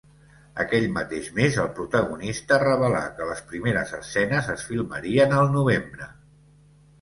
Aquell 0.61 0.85
mateix 0.93 1.27
mes 1.39 1.59
el 1.63 1.67
protagonista 1.79 2.59
revelà 2.63 3.01
que 3.19 3.27
les 3.33 3.43
primeres 3.53 3.93
escenes 3.99 4.51
es 4.55 4.65
filmarien 4.71 5.37
al 5.43 5.53
novembre. 5.59 6.11